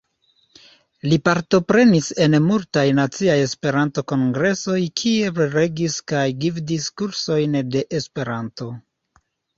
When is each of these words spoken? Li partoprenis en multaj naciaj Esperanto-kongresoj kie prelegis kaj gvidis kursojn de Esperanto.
Li 1.09 1.17
partoprenis 1.27 2.07
en 2.25 2.37
multaj 2.45 2.85
naciaj 3.01 3.35
Esperanto-kongresoj 3.41 4.79
kie 5.03 5.31
prelegis 5.41 5.99
kaj 6.13 6.25
gvidis 6.47 6.89
kursojn 7.03 7.59
de 7.77 7.85
Esperanto. 8.01 8.73